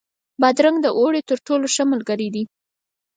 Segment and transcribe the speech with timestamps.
[0.41, 2.43] بادرنګ د اوړي تر ټولو ښه ملګری دی.